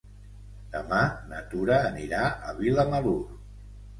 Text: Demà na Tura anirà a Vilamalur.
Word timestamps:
Demà 0.75 1.01
na 1.33 1.41
Tura 1.51 1.77
anirà 1.91 2.23
a 2.53 2.57
Vilamalur. 2.61 3.19